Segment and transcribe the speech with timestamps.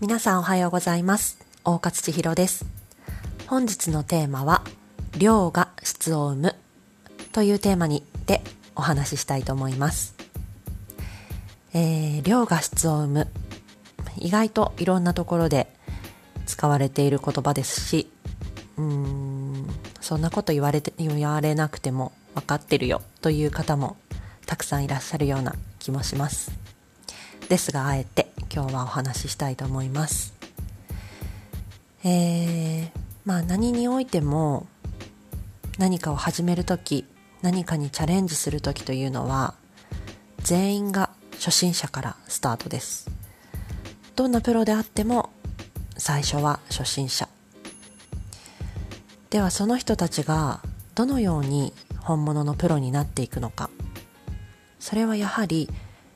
[0.00, 1.40] 皆さんおはようございます。
[1.64, 2.64] 大勝千尋です。
[3.48, 4.62] 本日のテーマは
[5.18, 6.54] 量が質を生む
[7.32, 8.40] というテーマにで
[8.76, 10.14] お話ししたいと思います、
[11.74, 13.28] えー、量が質を生む。
[14.18, 15.66] 意外といろんなところで
[16.46, 18.08] 使われている言葉ですし
[18.76, 19.66] うーん
[20.00, 23.96] そんなこと言われて言われなくても分かってるよという方も
[24.46, 26.52] たくさんいらっしゃるような気もします。
[27.48, 28.27] ですがあえて
[28.58, 30.34] 今日はお話ししたいと思います。
[32.02, 32.90] えー、
[33.24, 34.66] まあ何においても
[35.78, 37.04] 何かを始める時
[37.40, 39.54] 何かにチャレンジする時というのは
[40.38, 43.08] 全員が初心者からスタートです。
[44.16, 45.30] どんなプロであっても
[45.96, 47.28] 最初は初心者。
[49.30, 50.62] ではその人たちが
[50.96, 53.70] どのように本物のプロになっていくのか。
[54.80, 55.70] それはやはり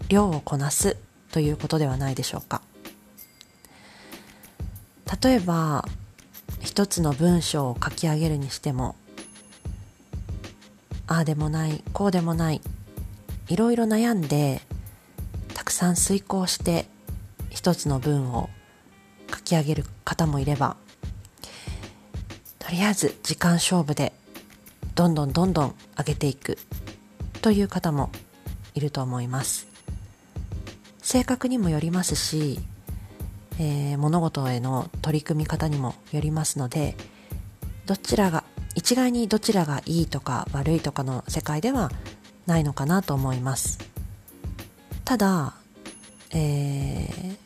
[0.08, 0.96] 量をこなす
[1.32, 2.62] ということではないでしょうか。
[5.22, 5.84] 例えば
[6.60, 8.96] 一つの文章を書き上げるにしても
[11.06, 12.60] ああでもないこうでもない
[13.48, 14.62] いろいろ悩んで
[15.54, 16.86] たくさん遂行して
[17.50, 18.48] 一つの文を
[19.30, 20.76] 書き上げる方もいれば
[22.58, 24.12] とりあえず時間勝負で
[24.94, 26.56] どんどんどんどん上げていく
[27.42, 28.10] という方も
[28.74, 29.71] いると思います。
[31.12, 32.58] 性格にもよりますし、
[33.60, 36.96] えー、物事への取り組み方にもよりますので
[37.84, 38.44] どちらが
[38.76, 41.92] 一概にどちらがいいとか悪いとかの世界では
[42.46, 43.78] ないのかなと思います。
[45.04, 45.52] ただ、
[46.30, 47.36] えー、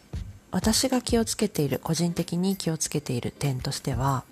[0.53, 4.23] 私が気をつけている個人的に気をつけている点としては、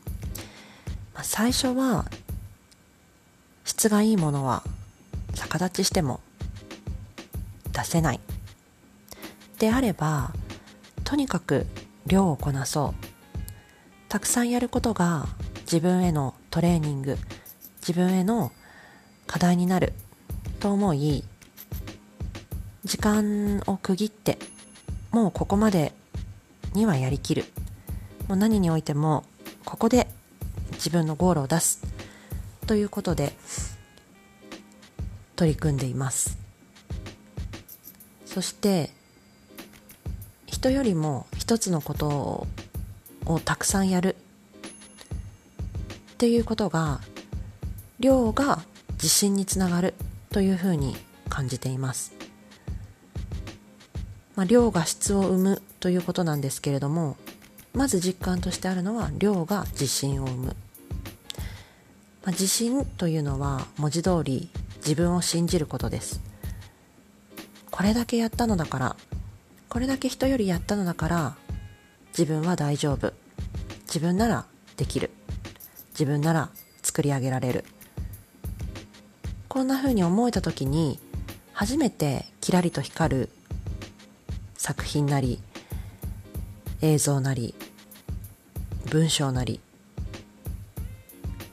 [1.22, 2.04] 最初は
[3.64, 4.62] 質がいいものは
[5.34, 6.20] 逆立ちしても
[7.72, 8.20] 出せない。
[9.64, 10.30] であれば
[11.04, 11.66] とにかく
[12.04, 13.04] 量をこなそう。
[14.10, 15.26] たくさんやることが
[15.62, 17.16] 自分へのトレーニング
[17.80, 18.52] 自分への
[19.26, 19.94] 課題になる
[20.60, 21.24] と思い
[22.84, 24.38] 時間を区切って
[25.10, 25.94] もうここまで
[26.74, 27.46] にはやりきる。
[28.28, 29.24] もう何においても
[29.64, 30.08] ここで
[30.72, 31.80] 自分のゴールを出す。
[32.66, 33.32] ということで
[35.36, 36.36] 取り組んでいます。
[38.26, 38.90] そして
[40.54, 42.46] 人よりも一つのこと
[43.26, 44.14] をたくさんやる
[46.12, 47.00] っていうことが
[47.98, 48.60] 量が
[48.92, 49.94] 自信につながる
[50.30, 50.96] というふうに
[51.28, 52.14] 感じています、
[54.36, 57.16] まあ、量が質を生むということなんですけれども
[57.72, 60.54] まず実感としてあるのは量が自信を生む、ま
[62.26, 66.20] あ、自信というのは文字通り自分を信じることです
[67.72, 68.96] これだけやったのだから
[69.74, 71.34] これだけ人よりやったのだから
[72.16, 73.12] 自分は大丈夫。
[73.86, 74.46] 自分なら
[74.76, 75.10] できる。
[75.94, 76.48] 自分なら
[76.80, 77.64] 作り上げられる。
[79.48, 81.00] こんな風に思えた時に
[81.52, 83.30] 初めてキラリと光る
[84.56, 85.40] 作品なり
[86.80, 87.56] 映像なり
[88.92, 89.58] 文章なり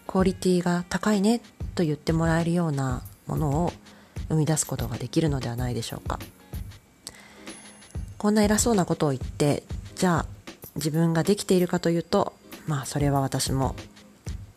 [0.05, 1.41] クオリティが高いね
[1.73, 3.73] と言ってもらえるようなものを
[4.29, 6.19] 生み出すことができるのではないでしょうか。
[8.21, 9.63] こんな偉そうなことを言って
[9.95, 10.25] じゃあ
[10.75, 12.33] 自分ができているかというと
[12.67, 13.75] まあそれは私も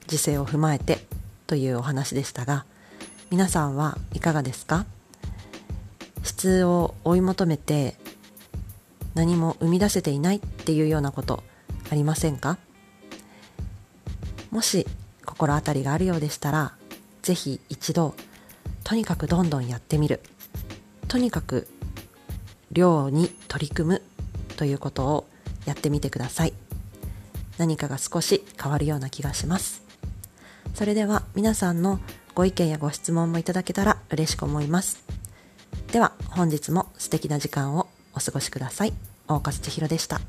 [0.06, 0.98] 時勢を踏まえて
[1.46, 2.66] というお話でしたが
[3.30, 4.84] 皆さんはいかがですか？
[6.22, 7.96] 質を追い求めて
[9.14, 11.42] 何も生み出せていないっていうようなこと
[11.90, 12.58] ありませんか？
[14.50, 14.86] もし
[15.24, 16.74] 心当たりがあるようでしたら
[17.22, 18.14] ぜひ一度
[18.84, 20.20] とにかくどんどんやってみる。
[21.08, 21.66] とにかく
[22.74, 24.02] 量に取り組む
[24.56, 25.26] ということを
[25.64, 26.52] やってみてください
[27.56, 29.84] 何かが少し変わるような気がします
[30.74, 32.00] それでは皆さんの
[32.34, 35.04] ご意見やご質問もいただけたら嬉しく思います。
[35.92, 38.92] では本日も素敵な時間をお過ごしください。
[39.28, 40.20] 大勝千尋でした。